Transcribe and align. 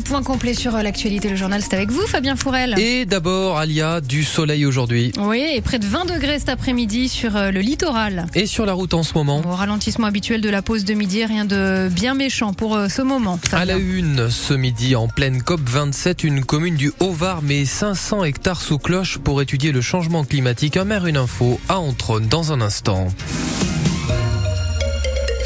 le 0.00 0.04
point 0.04 0.22
complet 0.22 0.54
sur 0.54 0.74
euh, 0.74 0.82
l'actualité, 0.82 1.28
le 1.28 1.36
journal, 1.36 1.60
c'est 1.60 1.74
avec 1.74 1.90
vous, 1.90 2.06
Fabien 2.06 2.34
Fourel. 2.34 2.74
Et 2.78 3.04
d'abord, 3.04 3.58
Alia, 3.58 4.00
du 4.00 4.24
soleil 4.24 4.64
aujourd'hui. 4.64 5.12
Oui, 5.18 5.44
et 5.54 5.60
près 5.60 5.78
de 5.78 5.84
20 5.84 6.06
degrés 6.06 6.38
cet 6.38 6.48
après-midi 6.48 7.10
sur 7.10 7.36
euh, 7.36 7.50
le 7.50 7.60
littoral. 7.60 8.26
Et 8.34 8.46
sur 8.46 8.64
la 8.64 8.72
route 8.72 8.94
en 8.94 9.02
ce 9.02 9.12
moment. 9.12 9.42
Au 9.44 9.54
ralentissement 9.54 10.06
habituel 10.06 10.40
de 10.40 10.48
la 10.48 10.62
pause 10.62 10.86
de 10.86 10.94
midi, 10.94 11.22
rien 11.26 11.44
de 11.44 11.90
bien 11.92 12.14
méchant 12.14 12.54
pour 12.54 12.76
euh, 12.76 12.88
ce 12.88 13.02
moment. 13.02 13.38
À 13.52 13.66
la 13.66 13.76
une, 13.76 14.30
ce 14.30 14.54
midi, 14.54 14.96
en 14.96 15.06
pleine 15.06 15.42
COP 15.42 15.60
27, 15.68 16.24
une 16.24 16.44
commune 16.46 16.76
du 16.76 16.92
Haut-Var 17.00 17.42
met 17.42 17.66
500 17.66 18.24
hectares 18.24 18.62
sous 18.62 18.78
cloche 18.78 19.18
pour 19.18 19.42
étudier 19.42 19.70
le 19.70 19.82
changement 19.82 20.24
climatique. 20.24 20.78
Un 20.78 20.84
maire, 20.84 21.06
une 21.06 21.18
info, 21.18 21.60
à 21.68 21.78
Antron 21.78 22.20
dans 22.20 22.52
un 22.52 22.62
instant. 22.62 23.08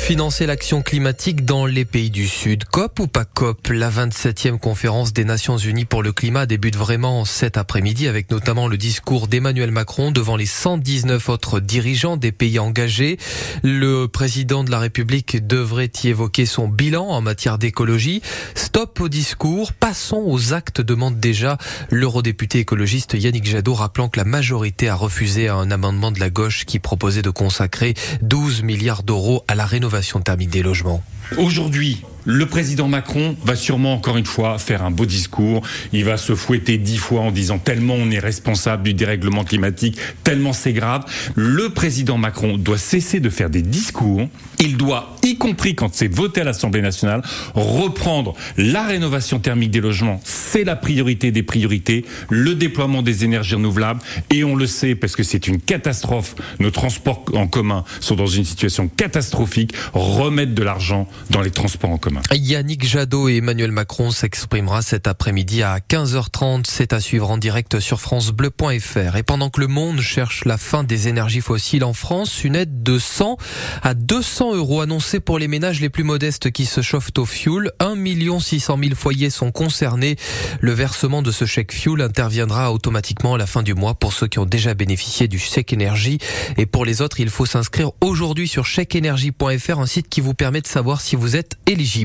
Financer 0.04 0.44
l'action 0.44 0.82
climatique 0.82 1.46
dans 1.46 1.64
les 1.64 1.86
pays 1.86 2.10
du 2.10 2.28
Sud. 2.28 2.64
COP 2.64 3.00
ou 3.00 3.06
pas 3.06 3.24
COP? 3.24 3.68
La 3.68 3.88
27e 3.88 4.58
conférence 4.58 5.14
des 5.14 5.24
Nations 5.24 5.56
Unies 5.56 5.86
pour 5.86 6.02
le 6.02 6.12
climat 6.12 6.44
débute 6.44 6.76
vraiment 6.76 7.24
cet 7.24 7.56
après-midi 7.56 8.06
avec 8.06 8.30
notamment 8.30 8.68
le 8.68 8.76
discours 8.76 9.28
d'Emmanuel 9.28 9.70
Macron 9.70 10.10
devant 10.12 10.36
les 10.36 10.44
119 10.44 11.26
autres 11.30 11.58
dirigeants 11.58 12.18
des 12.18 12.32
pays 12.32 12.58
engagés. 12.58 13.16
Le 13.62 14.04
président 14.04 14.62
de 14.62 14.70
la 14.70 14.78
République 14.78 15.46
devrait 15.46 15.90
y 16.02 16.08
évoquer 16.08 16.44
son 16.44 16.68
bilan 16.68 17.08
en 17.08 17.22
matière 17.22 17.56
d'écologie. 17.56 18.20
Stop 18.54 19.00
au 19.00 19.08
discours, 19.08 19.72
passons 19.72 20.22
aux 20.26 20.52
actes, 20.52 20.82
demande 20.82 21.18
déjà 21.18 21.56
l'eurodéputé 21.88 22.58
écologiste 22.58 23.14
Yannick 23.14 23.46
Jadot 23.46 23.72
rappelant 23.72 24.10
que 24.10 24.18
la 24.18 24.26
majorité 24.26 24.90
a 24.90 24.96
refusé 24.96 25.48
un 25.48 25.70
amendement 25.70 26.12
de 26.12 26.20
la 26.20 26.28
gauche 26.28 26.66
qui 26.66 26.78
proposait 26.78 27.22
de 27.22 27.30
consacrer 27.30 27.94
12 28.20 28.64
milliards 28.64 29.02
d'euros 29.02 29.44
à 29.48 29.54
la 29.54 29.64
rénovation 29.64 29.93
thermique 30.20 30.50
des 30.50 30.62
logements. 30.62 31.02
Aujourd'hui, 31.36 32.02
le 32.24 32.46
président 32.46 32.88
Macron 32.88 33.36
va 33.44 33.56
sûrement 33.56 33.94
encore 33.94 34.16
une 34.16 34.26
fois 34.26 34.58
faire 34.58 34.82
un 34.82 34.90
beau 34.90 35.06
discours. 35.06 35.62
Il 35.92 36.04
va 36.04 36.16
se 36.16 36.34
fouetter 36.34 36.78
dix 36.78 36.96
fois 36.96 37.20
en 37.20 37.30
disant 37.30 37.58
tellement 37.58 37.94
on 37.94 38.10
est 38.10 38.18
responsable 38.18 38.82
du 38.82 38.94
dérèglement 38.94 39.44
climatique, 39.44 39.98
tellement 40.22 40.52
c'est 40.52 40.72
grave. 40.72 41.04
Le 41.34 41.70
président 41.70 42.16
Macron 42.16 42.56
doit 42.56 42.78
cesser 42.78 43.20
de 43.20 43.30
faire 43.30 43.50
des 43.50 43.62
discours. 43.62 44.28
Il 44.60 44.76
doit, 44.76 45.16
y 45.22 45.36
compris 45.36 45.74
quand 45.74 45.94
c'est 45.94 46.08
voté 46.08 46.40
à 46.40 46.44
l'Assemblée 46.44 46.80
nationale, 46.80 47.22
reprendre 47.54 48.34
la 48.56 48.84
rénovation 48.84 49.38
thermique 49.38 49.70
des 49.70 49.80
logements. 49.80 50.20
C'est 50.24 50.64
la 50.64 50.76
priorité 50.76 51.32
des 51.32 51.42
priorités. 51.42 52.04
Le 52.30 52.54
déploiement 52.54 53.02
des 53.02 53.24
énergies 53.24 53.56
renouvelables. 53.56 54.00
Et 54.30 54.44
on 54.44 54.56
le 54.56 54.66
sait 54.66 54.94
parce 54.94 55.16
que 55.16 55.22
c'est 55.22 55.46
une 55.46 55.60
catastrophe. 55.60 56.34
Nos 56.60 56.70
transports 56.70 57.24
en 57.34 57.46
commun 57.46 57.84
sont 58.00 58.14
dans 58.14 58.26
une 58.26 58.44
situation 58.44 58.88
catastrophique. 58.88 59.74
Remettre 59.92 60.54
de 60.54 60.62
l'argent 60.62 61.08
dans 61.30 61.42
les 61.42 61.50
transports 61.50 61.90
en 61.90 61.98
commun. 61.98 62.13
Yannick 62.32 62.86
Jadot 62.86 63.28
et 63.28 63.36
Emmanuel 63.36 63.72
Macron 63.72 64.10
s'exprimera 64.10 64.82
cet 64.82 65.06
après-midi 65.06 65.62
à 65.62 65.78
15h30. 65.78 66.64
C'est 66.68 66.92
à 66.92 67.00
suivre 67.00 67.30
en 67.30 67.38
direct 67.38 67.80
sur 67.80 68.00
francebleu.fr. 68.00 69.16
Et 69.16 69.22
pendant 69.22 69.50
que 69.50 69.60
le 69.60 69.66
monde 69.66 70.00
cherche 70.00 70.44
la 70.44 70.58
fin 70.58 70.84
des 70.84 71.08
énergies 71.08 71.40
fossiles 71.40 71.84
en 71.84 71.92
France, 71.92 72.44
une 72.44 72.56
aide 72.56 72.82
de 72.82 72.98
100 72.98 73.36
à 73.82 73.94
200 73.94 74.54
euros 74.56 74.80
annoncée 74.80 75.20
pour 75.20 75.38
les 75.38 75.48
ménages 75.48 75.80
les 75.80 75.88
plus 75.88 76.04
modestes 76.04 76.50
qui 76.50 76.66
se 76.66 76.80
chauffent 76.80 77.10
au 77.16 77.24
fioul. 77.24 77.70
1 77.80 77.94
600 78.40 78.78
000 78.82 78.94
foyers 78.94 79.30
sont 79.30 79.50
concernés. 79.50 80.16
Le 80.60 80.72
versement 80.72 81.22
de 81.22 81.30
ce 81.30 81.44
chèque 81.44 81.72
fioul 81.72 82.02
interviendra 82.02 82.72
automatiquement 82.72 83.34
à 83.34 83.38
la 83.38 83.46
fin 83.46 83.62
du 83.62 83.74
mois 83.74 83.94
pour 83.94 84.12
ceux 84.12 84.26
qui 84.26 84.38
ont 84.38 84.46
déjà 84.46 84.74
bénéficié 84.74 85.28
du 85.28 85.38
chèque 85.38 85.72
énergie. 85.72 86.18
Et 86.56 86.66
pour 86.66 86.84
les 86.84 87.02
autres, 87.02 87.20
il 87.20 87.30
faut 87.30 87.46
s'inscrire 87.46 87.90
aujourd'hui 88.00 88.48
sur 88.48 88.66
chèqueénergie.fr, 88.66 89.80
un 89.80 89.86
site 89.86 90.08
qui 90.08 90.20
vous 90.20 90.34
permet 90.34 90.60
de 90.60 90.66
savoir 90.66 91.00
si 91.00 91.16
vous 91.16 91.36
êtes 91.36 91.56
éligible. 91.66 92.03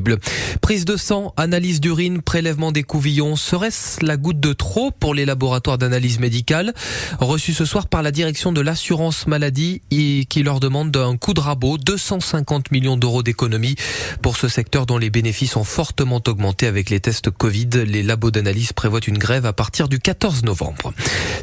Prise 0.62 0.86
de 0.86 0.98
sang, 0.98 1.34
analyse 1.38 1.82
d'urine, 1.82 2.22
prélèvement 2.22 2.72
des 2.72 2.84
couvillons. 2.84 3.36
Serait-ce 3.36 4.06
la 4.06 4.18
goutte 4.18 4.40
de 4.40 4.54
trop 4.54 4.92
pour 4.92 5.14
les 5.14 5.26
laboratoires 5.26 5.78
d'analyse 5.78 6.20
médicale 6.20 6.74
Reçu 7.20 7.54
ce 7.54 7.66
soir 7.66 7.88
par 7.88 8.04
la 8.04 8.12
direction 8.12 8.52
de 8.52 8.62
l'assurance 8.62 9.28
maladie 9.28 9.82
et 9.92 10.26
qui 10.30 10.44
leur 10.44 10.60
demande 10.60 10.96
un 10.98 11.18
coup 11.18 11.34
de 11.34 11.40
rabot, 11.40 11.78
250 11.78 12.72
millions 12.72 12.98
d'euros 12.98 13.24
d'économie 13.24 13.76
pour 14.22 14.38
ce 14.38 14.48
secteur 14.48 14.86
dont 14.86 14.98
les 14.98 15.10
bénéfices 15.10 15.56
ont 15.56 15.64
fortement 15.64 16.22
augmenté 16.28 16.68
avec 16.68 16.90
les 16.90 17.00
tests 17.00 17.30
Covid. 17.30 17.70
Les 17.86 18.04
labos 18.04 18.32
d'analyse 18.32 18.74
prévoient 18.74 19.00
une 19.06 19.18
grève 19.18 19.46
à 19.46 19.54
partir 19.54 19.88
du 19.88 20.00
14 20.00 20.44
novembre. 20.44 20.94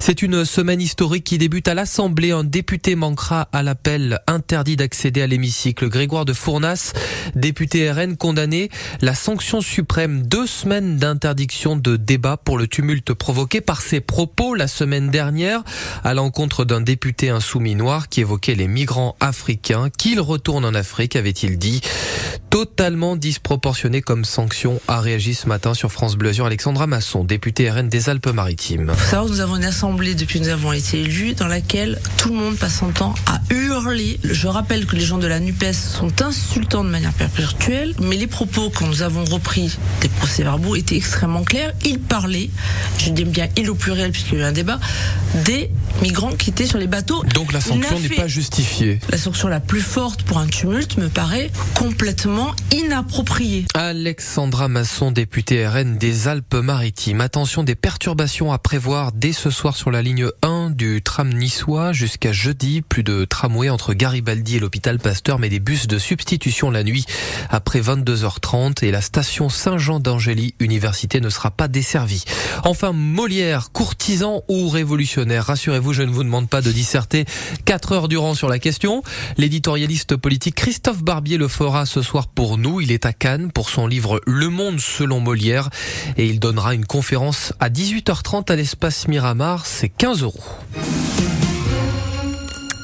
C'est 0.01 0.23
une 0.23 0.45
semaine 0.45 0.81
historique 0.81 1.25
qui 1.25 1.39
débute 1.39 1.69
à 1.69 1.75
l'Assemblée. 1.75 2.31
Un 2.31 2.45
député 2.45 2.95
manquera 2.95 3.49
à 3.53 3.63
l'appel 3.63 4.21
interdit 4.27 4.77
d'accéder 4.77 5.23
à 5.23 5.27
l'hémicycle. 5.27 5.89
Grégoire 5.89 6.25
de 6.25 6.33
Fournas, 6.33 6.93
député 7.35 7.91
RN 7.91 8.17
condamné 8.17 8.46
la 9.01 9.15
sanction 9.15 9.61
suprême, 9.61 10.23
deux 10.23 10.47
semaines 10.47 10.97
d'interdiction 10.97 11.77
de 11.77 11.97
débat 11.97 12.37
pour 12.37 12.59
le 12.59 12.67
tumulte 12.67 13.13
provoqué 13.13 13.61
par 13.61 13.81
ses 13.81 14.01
propos 14.01 14.55
la 14.55 14.69
semaine 14.69 15.11
dernière 15.11 15.63
à 16.05 16.15
l'encontre 16.15 16.65
d'un 16.65 16.81
député 16.81 17.31
insoumis 17.31 17.75
noir 17.75 18.09
qui 18.09 18.21
évoquait 18.21 18.55
les 18.55 18.69
migrants 18.69 19.17
africains. 19.21 19.91
Qu'il 19.91 20.21
retourne 20.21 20.65
en 20.65 20.75
Afrique, 20.75 21.17
avait-il 21.17 21.59
dit 21.59 21.81
totalement 22.57 23.17
disproportionné 23.17 24.01
comme 24.01 24.25
sanction, 24.25 24.81
a 24.89 24.99
réagi 25.03 25.35
ce 25.35 25.47
matin 25.47 25.75
sur 25.75 25.93
France 25.93 26.17
Bleu 26.17 26.31
Azur 26.31 26.47
Alexandra 26.47 26.87
Masson, 26.87 27.23
députée 27.23 27.71
RN 27.71 27.91
des 27.91 28.09
Alpes-Maritimes. 28.09 28.95
nous 29.29 29.41
avons 29.41 29.57
une 29.57 29.65
assemblée 29.67 30.15
depuis 30.15 30.41
que 30.41 30.45
nous 30.45 30.51
avons 30.51 30.73
été 30.73 31.03
élus 31.03 31.35
dans 31.35 31.49
laquelle 31.49 32.01
tout 32.17 32.31
le 32.31 32.37
monde 32.37 32.57
passe 32.57 32.79
son 32.79 32.93
temps 32.93 33.15
à 33.27 33.43
hurler. 33.53 34.19
Je 34.25 34.49
rappelle 34.49 34.87
que 34.87 34.97
les 34.97 35.05
gens 35.05 35.19
de 35.19 35.27
la 35.27 35.39
NUPES 35.39 35.75
sont 35.75 36.23
insultants 36.23 36.83
de 36.83 36.89
manière 36.89 37.13
perpétuelle, 37.13 37.95
mais 38.01 38.17
les 38.17 38.27
propos 38.27 38.71
quand 38.71 38.87
nous 38.87 39.03
avons 39.03 39.27
repris 39.27 39.77
des 40.01 40.09
procès-verbaux 40.09 40.77
étaient 40.77 40.97
extrêmement 40.97 41.45
clairs. 41.45 41.75
Ils 41.85 42.01
parlaient, 42.01 42.49
je 42.97 43.11
dis 43.11 43.27
bien 43.27 43.49
il 43.59 43.69
au 43.69 43.75
pluriel 43.75 44.13
puisqu'il 44.13 44.39
y 44.39 44.41
a 44.41 44.47
eu 44.47 44.49
un 44.49 44.53
débat, 44.53 44.81
des 45.45 45.71
migrants 46.03 46.33
qui 46.33 46.51
étaient 46.51 46.67
sur 46.67 46.79
les 46.79 46.87
bateaux. 46.87 47.23
Donc 47.35 47.53
la 47.53 47.61
sanction 47.61 47.99
n'est 47.99 48.09
pas 48.09 48.27
justifiée. 48.27 49.01
La 49.11 49.19
sanction 49.19 49.49
la 49.49 49.61
plus 49.61 49.81
forte 49.81 50.23
pour 50.23 50.39
un 50.39 50.47
tumulte 50.47 50.97
me 50.99 51.09
paraît 51.09 51.51
complètement 51.75 52.55
inapproprié. 52.73 53.67
Alexandra 53.75 54.69
Masson, 54.69 55.11
députée 55.11 55.67
RN 55.67 55.97
des 55.99 56.29
Alpes-Maritimes. 56.29 57.21
Attention, 57.21 57.63
des 57.63 57.75
perturbations 57.75 58.53
à 58.53 58.59
prévoir 58.59 59.13
dès 59.13 59.33
ce 59.33 59.51
soir 59.51 59.77
sur 59.77 59.91
la 59.91 60.03
ligne 60.03 60.29
1 60.43 60.49
du 60.77 61.03
tram 61.03 61.33
niçois 61.33 61.93
jusqu'à 61.93 62.33
jeudi. 62.33 62.83
Plus 62.83 63.03
de 63.03 63.25
tramways 63.25 63.71
entre 63.71 63.95
Garibaldi 63.95 64.57
et 64.57 64.61
l'hôpital 64.61 64.99
Pasteur, 64.99 65.39
mais 65.39 65.49
des 65.49 65.59
bus 65.59 65.87
de 65.87 65.99
substitution 65.99 66.71
la 66.71 66.85
nuit 66.85 67.07
après 67.51 67.81
22h30 67.81 68.85
et 68.85 68.91
la 68.91 69.01
station 69.01 69.49
Saint-Jean 69.49 69.99
d'Angély, 69.99 70.55
université, 70.61 71.21
ne 71.21 71.31
sera 71.31 71.51
pas 71.51 71.69
desservie. 71.69 72.25
Enfin, 72.65 72.93
Molière, 72.93 73.73
courtisan 73.73 74.43
ou 74.49 74.69
révolutionnaire 74.69 75.47
Rassurez-vous, 75.47 75.93
je 75.93 76.03
ne 76.03 76.11
vous 76.11 76.25
demande 76.25 76.49
pas 76.49 76.61
de 76.61 76.71
disserter 76.71 77.25
4 77.65 77.93
heures 77.93 78.09
durant 78.09 78.35
sur 78.35 78.49
la 78.49 78.59
question. 78.59 79.03
L'éditorialiste 79.39 80.17
politique 80.17 80.57
Christophe 80.57 81.03
Barbier 81.03 81.39
le 81.39 81.49
fera 81.49 81.87
ce 81.87 82.03
soir 82.03 82.29
pour 82.29 82.59
nous. 82.59 82.81
Il 82.81 82.93
est 82.93 83.07
à 83.07 83.13
Cannes 83.13 83.51
pour 83.51 83.71
son 83.71 83.87
livre 83.87 84.21
Le 84.27 84.51
Monde 84.51 84.81
selon 84.81 85.21
Molière 85.21 85.71
et 86.17 86.27
il 86.27 86.39
donnera 86.39 86.75
une 86.75 86.85
conférence 86.85 87.55
à 87.61 87.71
18h30 87.71 88.53
à 88.53 88.57
l'espace 88.57 89.09
Miramar. 89.09 89.65
C'est 89.65 89.89
15 89.89 90.23
euros. 90.23 90.45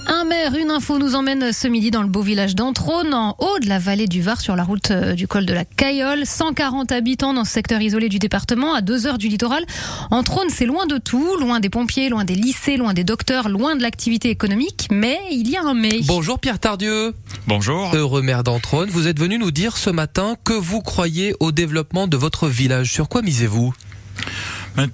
Un 0.06 0.24
maire, 0.24 0.54
une 0.56 0.70
info 0.70 0.98
nous 0.98 1.14
emmène 1.14 1.52
ce 1.52 1.68
midi 1.68 1.90
dans 1.90 2.02
le 2.02 2.08
beau 2.08 2.22
village 2.22 2.54
d'Entrône, 2.54 3.14
en 3.14 3.36
haut 3.38 3.58
de 3.60 3.68
la 3.68 3.78
vallée 3.78 4.08
du 4.08 4.20
Var, 4.20 4.40
sur 4.40 4.56
la 4.56 4.64
route 4.64 4.90
euh, 4.90 5.14
du 5.14 5.28
col 5.28 5.46
de 5.46 5.54
la 5.54 5.64
Cayolle. 5.64 6.26
140 6.26 6.90
habitants 6.92 7.32
dans 7.34 7.44
ce 7.44 7.52
secteur 7.52 7.80
isolé 7.80 8.08
du 8.08 8.18
département, 8.18 8.74
à 8.74 8.82
deux 8.82 9.06
heures 9.06 9.16
du 9.16 9.28
littoral. 9.28 9.64
Entrône, 10.10 10.48
c'est 10.48 10.66
loin 10.66 10.86
de 10.86 10.98
tout, 10.98 11.36
loin 11.38 11.60
des 11.60 11.70
pompiers, 11.70 12.08
loin 12.08 12.24
des 12.24 12.34
lycées, 12.34 12.76
loin 12.76 12.94
des 12.94 13.04
docteurs, 13.04 13.48
loin 13.48 13.76
de 13.76 13.82
l'activité 13.82 14.28
économique, 14.28 14.88
mais 14.90 15.18
il 15.30 15.48
y 15.48 15.56
a 15.56 15.62
un 15.62 15.74
mais. 15.74 16.00
Bonjour 16.04 16.38
Pierre 16.38 16.58
Tardieu. 16.58 17.14
Bonjour. 17.46 17.94
Heureux 17.94 18.22
maire 18.22 18.42
d'Entrône, 18.42 18.90
vous 18.90 19.06
êtes 19.06 19.18
venu 19.18 19.38
nous 19.38 19.50
dire 19.50 19.76
ce 19.76 19.90
matin 19.90 20.36
que 20.44 20.52
vous 20.52 20.80
croyez 20.80 21.34
au 21.40 21.52
développement 21.52 22.06
de 22.06 22.16
votre 22.16 22.48
village. 22.48 22.92
Sur 22.92 23.08
quoi 23.08 23.22
misez-vous? 23.22 23.72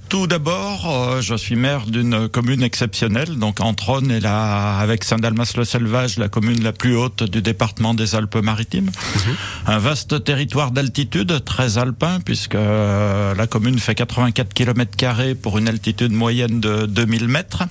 Tout 0.09 0.27
d'abord, 0.27 0.91
euh, 0.91 1.21
je 1.21 1.35
suis 1.35 1.57
maire 1.57 1.87
d'une 1.87 2.29
commune 2.29 2.63
exceptionnelle, 2.63 3.39
donc 3.39 3.61
Entrone 3.61 4.11
est 4.11 4.21
là, 4.21 4.79
avec 4.79 5.05
Saint-Dalmas-le-Sauvage, 5.05 6.19
la 6.19 6.29
commune 6.29 6.63
la 6.63 6.73
plus 6.73 6.97
haute 6.97 7.23
du 7.23 7.43
département 7.43 7.95
des 7.95 8.15
Alpes-Maritimes. 8.15 8.91
Mhm. 8.91 9.37
Un 9.67 9.79
vaste 9.79 10.25
territoire 10.25 10.73
d'altitude, 10.73 11.45
très 11.45 11.79
alpin, 11.79 12.19
puisque 12.25 12.55
euh, 12.55 13.35
la 13.35 13.47
commune 13.47 13.79
fait 13.79 13.95
84 13.95 14.53
km 14.53 15.35
pour 15.41 15.59
une 15.59 15.69
altitude 15.69 16.13
moyenne 16.13 16.61
de 16.61 16.87
2000 16.87 17.29
mètres. 17.29 17.65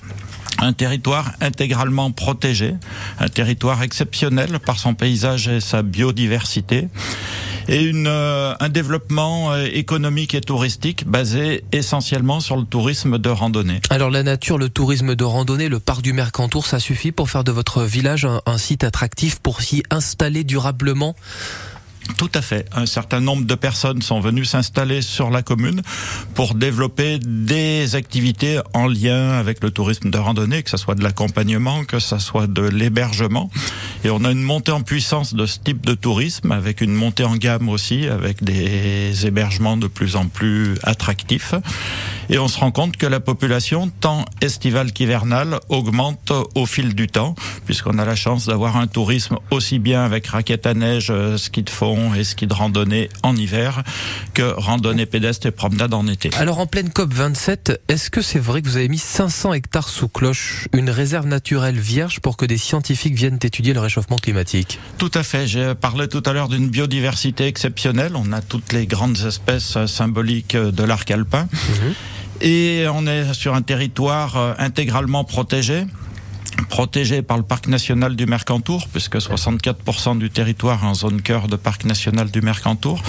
un 0.60 0.72
territoire 0.72 1.30
intégralement 1.40 2.10
protégé, 2.10 2.74
un 3.20 3.28
territoire 3.28 3.82
exceptionnel 3.84 4.58
par 4.58 4.78
son 4.80 4.94
paysage 4.94 5.46
et 5.46 5.60
sa 5.60 5.82
biodiversité 5.82 6.88
et 7.68 7.82
une, 7.82 8.06
euh, 8.06 8.54
un 8.58 8.68
développement 8.68 9.52
euh, 9.52 9.66
économique 9.72 10.34
et 10.34 10.40
touristique 10.40 11.06
basé 11.06 11.64
essentiellement 11.72 12.40
sur 12.40 12.56
le 12.56 12.64
tourisme 12.64 13.18
de 13.18 13.28
randonnée. 13.28 13.80
Alors 13.90 14.10
la 14.10 14.22
nature, 14.22 14.58
le 14.58 14.68
tourisme 14.68 15.14
de 15.14 15.24
randonnée, 15.24 15.68
le 15.68 15.78
parc 15.78 16.02
du 16.02 16.12
Mercantour, 16.12 16.66
ça 16.66 16.80
suffit 16.80 17.12
pour 17.12 17.30
faire 17.30 17.44
de 17.44 17.52
votre 17.52 17.82
village 17.84 18.26
un 18.46 18.58
site 18.58 18.84
attractif 18.84 19.38
pour 19.38 19.60
s'y 19.60 19.82
installer 19.90 20.44
durablement? 20.44 21.14
Tout 22.16 22.30
à 22.34 22.42
fait. 22.42 22.66
Un 22.72 22.86
certain 22.86 23.20
nombre 23.20 23.44
de 23.44 23.54
personnes 23.54 24.02
sont 24.02 24.20
venues 24.20 24.44
s'installer 24.44 25.02
sur 25.02 25.30
la 25.30 25.42
commune 25.42 25.82
pour 26.34 26.54
développer 26.54 27.18
des 27.18 27.94
activités 27.94 28.60
en 28.74 28.86
lien 28.86 29.30
avec 29.32 29.62
le 29.62 29.70
tourisme 29.70 30.10
de 30.10 30.18
randonnée, 30.18 30.62
que 30.62 30.70
ce 30.70 30.76
soit 30.76 30.94
de 30.94 31.02
l'accompagnement, 31.02 31.84
que 31.84 31.98
ce 31.98 32.18
soit 32.18 32.46
de 32.46 32.62
l'hébergement. 32.62 33.50
Et 34.04 34.10
on 34.10 34.24
a 34.24 34.30
une 34.30 34.42
montée 34.42 34.72
en 34.72 34.82
puissance 34.82 35.34
de 35.34 35.46
ce 35.46 35.58
type 35.58 35.84
de 35.84 35.94
tourisme, 35.94 36.52
avec 36.52 36.80
une 36.80 36.94
montée 36.94 37.24
en 37.24 37.36
gamme 37.36 37.68
aussi, 37.68 38.06
avec 38.06 38.42
des 38.42 39.26
hébergements 39.26 39.76
de 39.76 39.86
plus 39.86 40.16
en 40.16 40.26
plus 40.26 40.74
attractifs. 40.82 41.54
Et 42.30 42.38
on 42.38 42.48
se 42.48 42.58
rend 42.58 42.70
compte 42.70 42.96
que 42.96 43.06
la 43.06 43.20
population, 43.20 43.90
tant 44.00 44.24
estivale 44.40 44.92
qu'hivernale, 44.92 45.60
augmente 45.68 46.32
au 46.54 46.66
fil 46.66 46.94
du 46.94 47.06
temps, 47.06 47.34
puisqu'on 47.68 47.98
a 47.98 48.06
la 48.06 48.16
chance 48.16 48.46
d'avoir 48.46 48.78
un 48.78 48.86
tourisme 48.86 49.36
aussi 49.50 49.78
bien 49.78 50.02
avec 50.02 50.28
raquettes 50.28 50.66
à 50.66 50.72
neige, 50.72 51.12
ski 51.36 51.62
de 51.62 51.68
fond, 51.68 52.14
et 52.14 52.24
ski 52.24 52.46
de 52.46 52.54
randonnée 52.54 53.10
en 53.22 53.36
hiver 53.36 53.82
que 54.32 54.54
randonnée 54.56 55.04
pédestre 55.04 55.48
et 55.48 55.50
promenade 55.50 55.92
en 55.92 56.06
été. 56.06 56.30
Alors 56.38 56.60
en 56.60 56.66
pleine 56.66 56.88
COP 56.88 57.12
27, 57.12 57.82
est-ce 57.88 58.08
que 58.08 58.22
c'est 58.22 58.38
vrai 58.38 58.62
que 58.62 58.68
vous 58.68 58.78
avez 58.78 58.88
mis 58.88 58.96
500 58.96 59.52
hectares 59.52 59.90
sous 59.90 60.08
cloche, 60.08 60.66
une 60.72 60.88
réserve 60.88 61.26
naturelle 61.26 61.78
vierge 61.78 62.20
pour 62.20 62.38
que 62.38 62.46
des 62.46 62.56
scientifiques 62.56 63.12
viennent 63.12 63.38
étudier 63.42 63.74
le 63.74 63.80
réchauffement 63.80 64.16
climatique? 64.16 64.78
Tout 64.96 65.10
à 65.12 65.22
fait. 65.22 65.46
J'ai 65.46 65.74
parlé 65.74 66.08
tout 66.08 66.22
à 66.24 66.32
l'heure 66.32 66.48
d'une 66.48 66.70
biodiversité 66.70 67.48
exceptionnelle. 67.48 68.12
On 68.16 68.32
a 68.32 68.40
toutes 68.40 68.72
les 68.72 68.86
grandes 68.86 69.18
espèces 69.26 69.76
symboliques 69.84 70.56
de 70.56 70.84
l'arc 70.84 71.10
alpin. 71.10 71.42
Mhm. 71.52 71.94
Et 72.40 72.86
on 72.90 73.06
est 73.06 73.34
sur 73.34 73.54
un 73.54 73.62
territoire 73.62 74.36
euh, 74.36 74.54
intégralement 74.58 75.24
protégé 75.24 75.84
protégé 76.68 77.22
par 77.22 77.36
le 77.36 77.42
parc 77.42 77.68
national 77.68 78.16
du 78.16 78.26
Mercantour, 78.26 78.88
puisque 78.92 79.16
64% 79.16 80.18
du 80.18 80.30
territoire 80.30 80.82
est 80.82 80.86
en 80.86 80.94
zone 80.94 81.22
cœur 81.22 81.48
de 81.48 81.56
parc 81.56 81.84
national 81.84 82.30
du 82.30 82.40
Mercantour, 82.40 83.02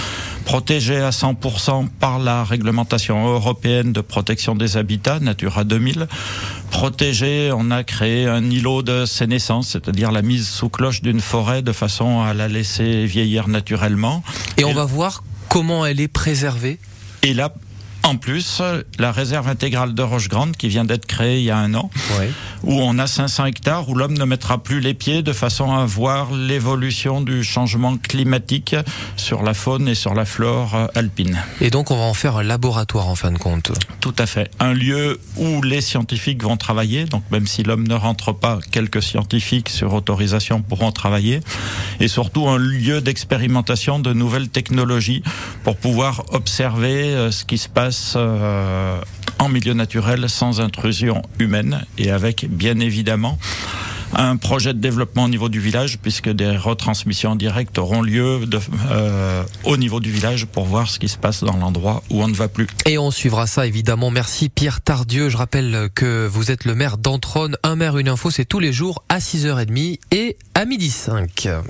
protégé 0.44 0.96
à 0.98 1.10
100% 1.10 1.88
par 1.88 2.18
la 2.18 2.44
réglementation 2.44 3.32
européenne 3.32 3.92
de 3.92 4.00
protection 4.00 4.54
des 4.54 4.76
habitats, 4.76 5.20
Natura 5.20 5.64
2000. 5.64 6.06
Protégé, 6.70 7.50
on 7.54 7.70
a 7.70 7.82
créé 7.84 8.26
un 8.26 8.44
îlot 8.44 8.82
de 8.82 9.04
sénescence, 9.06 9.68
c'est-à-dire 9.68 10.12
la 10.12 10.22
mise 10.22 10.48
sous 10.48 10.68
cloche 10.68 11.02
d'une 11.02 11.20
forêt 11.20 11.62
de 11.62 11.72
façon 11.72 12.22
à 12.22 12.34
la 12.34 12.48
laisser 12.48 13.06
vieillir 13.06 13.48
naturellement. 13.48 14.22
Et 14.56 14.64
on 14.64 14.72
va 14.72 14.84
voir 14.84 15.24
comment 15.48 15.84
elle 15.84 16.00
est 16.00 16.08
préservée 16.08 16.78
et 17.22 17.34
là, 17.34 17.52
en 18.02 18.16
plus, 18.16 18.62
la 18.98 19.12
réserve 19.12 19.48
intégrale 19.48 19.94
de 19.94 20.02
Roche 20.02 20.28
Grande 20.28 20.56
qui 20.56 20.68
vient 20.68 20.84
d'être 20.84 21.06
créée 21.06 21.38
il 21.38 21.44
y 21.44 21.50
a 21.50 21.58
un 21.58 21.74
an, 21.74 21.90
où 22.62 22.72
on 22.72 22.98
a 22.98 23.06
500 23.06 23.46
hectares 23.46 23.88
où 23.88 23.94
l'homme 23.94 24.16
ne 24.16 24.24
mettra 24.24 24.62
plus 24.62 24.80
les 24.80 24.94
pieds 24.94 25.22
de 25.22 25.32
façon 25.32 25.72
à 25.72 25.84
voir 25.84 26.32
l'évolution 26.32 27.20
du 27.20 27.44
changement 27.44 27.96
climatique 27.96 28.74
sur 29.16 29.42
la 29.42 29.54
faune 29.54 29.88
et 29.88 29.94
sur 29.94 30.14
la 30.14 30.24
flore 30.24 30.88
alpine. 30.94 31.38
Et 31.60 31.70
donc 31.70 31.90
on 31.90 31.96
va 31.96 32.04
en 32.04 32.14
faire 32.14 32.36
un 32.36 32.42
laboratoire 32.42 33.08
en 33.08 33.14
fin 33.14 33.32
de 33.32 33.38
compte. 33.38 33.72
Tout 34.00 34.14
à 34.18 34.26
fait. 34.26 34.50
Un 34.58 34.72
lieu 34.72 35.20
où 35.36 35.62
les 35.62 35.80
scientifiques 35.80 36.42
vont 36.42 36.56
travailler, 36.56 37.04
donc 37.04 37.22
même 37.30 37.46
si 37.46 37.62
l'homme 37.62 37.86
ne 37.86 37.94
rentre 37.94 38.32
pas, 38.32 38.58
quelques 38.70 39.02
scientifiques 39.02 39.68
sur 39.68 39.92
autorisation 39.94 40.62
pourront 40.62 40.92
travailler, 40.92 41.40
et 42.00 42.08
surtout 42.08 42.48
un 42.48 42.58
lieu 42.58 43.00
d'expérimentation 43.00 43.98
de 43.98 44.12
nouvelles 44.12 44.48
technologies 44.48 45.22
pour 45.64 45.76
pouvoir 45.76 46.24
observer 46.32 47.14
euh, 47.14 47.30
ce 47.30 47.44
qui 47.44 47.58
se 47.58 47.68
passe 47.68 47.89
euh, 48.16 49.00
en 49.38 49.48
milieu 49.48 49.74
naturel 49.74 50.28
sans 50.28 50.60
intrusion 50.60 51.22
humaine 51.38 51.84
et 51.98 52.10
avec 52.10 52.46
bien 52.48 52.78
évidemment 52.80 53.38
un 54.14 54.36
projet 54.36 54.74
de 54.74 54.78
développement 54.78 55.24
au 55.24 55.28
niveau 55.28 55.48
du 55.48 55.60
village 55.60 55.98
puisque 55.98 56.28
des 56.28 56.56
retransmissions 56.56 57.36
directes 57.36 57.78
auront 57.78 58.02
lieu 58.02 58.40
euh, 58.90 59.44
au 59.64 59.76
niveau 59.76 60.00
du 60.00 60.10
village 60.10 60.46
pour 60.46 60.64
voir 60.64 60.88
ce 60.88 60.98
qui 60.98 61.08
se 61.08 61.16
passe 61.16 61.44
dans 61.44 61.56
l'endroit 61.56 62.02
où 62.10 62.22
on 62.22 62.28
ne 62.28 62.34
va 62.34 62.48
plus. 62.48 62.66
Et 62.86 62.98
on 62.98 63.10
suivra 63.10 63.46
ça 63.46 63.66
évidemment. 63.66 64.10
Merci 64.10 64.48
Pierre 64.48 64.80
Tardieu. 64.80 65.28
Je 65.28 65.36
rappelle 65.36 65.90
que 65.94 66.26
vous 66.26 66.50
êtes 66.50 66.64
le 66.64 66.74
maire 66.74 66.98
d'Antronne. 66.98 67.56
Un 67.62 67.76
maire, 67.76 67.98
une 67.98 68.08
info, 68.08 68.30
c'est 68.30 68.44
tous 68.44 68.60
les 68.60 68.72
jours 68.72 69.04
à 69.08 69.18
6h30 69.18 69.98
et 70.10 70.36
à 70.54 70.64
midi 70.64 70.90
5. 70.90 71.48